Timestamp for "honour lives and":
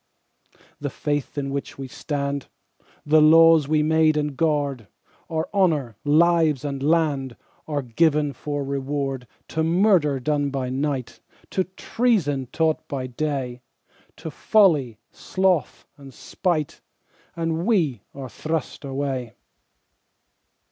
5.53-6.81